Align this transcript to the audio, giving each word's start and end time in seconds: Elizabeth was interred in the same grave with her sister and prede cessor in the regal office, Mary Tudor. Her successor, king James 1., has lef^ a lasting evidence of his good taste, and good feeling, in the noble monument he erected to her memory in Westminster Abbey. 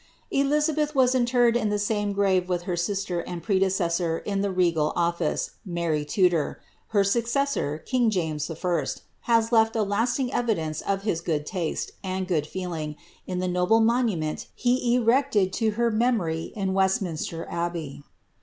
Elizabeth 0.31 0.95
was 0.95 1.13
interred 1.13 1.55
in 1.55 1.69
the 1.69 1.77
same 1.77 2.11
grave 2.11 2.49
with 2.49 2.63
her 2.63 2.75
sister 2.75 3.19
and 3.19 3.43
prede 3.43 3.61
cessor 3.71 4.17
in 4.25 4.41
the 4.41 4.49
regal 4.49 4.91
office, 4.95 5.51
Mary 5.63 6.03
Tudor. 6.03 6.59
Her 6.87 7.03
successor, 7.03 7.77
king 7.77 8.09
James 8.09 8.49
1., 8.49 8.85
has 9.29 9.51
lef^ 9.51 9.75
a 9.75 9.83
lasting 9.83 10.33
evidence 10.33 10.81
of 10.81 11.03
his 11.03 11.21
good 11.21 11.45
taste, 11.45 11.91
and 12.03 12.27
good 12.27 12.47
feeling, 12.47 12.95
in 13.27 13.37
the 13.37 13.47
noble 13.47 13.79
monument 13.79 14.47
he 14.55 14.95
erected 14.95 15.53
to 15.53 15.69
her 15.77 15.91
memory 15.91 16.51
in 16.55 16.73
Westminster 16.73 17.45
Abbey. 17.47 18.01